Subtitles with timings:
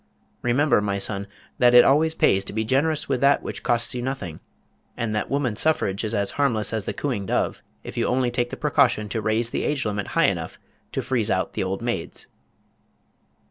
[0.41, 1.27] Remember my son,
[1.59, 4.39] that it always pays to be generous with that which costs you nothing,
[4.97, 8.49] and that woman's suffrage is as harmless as the cooing dove if you only take
[8.49, 10.57] the precaution to raise the age limit high enough
[10.93, 12.25] to freeze out the old maids."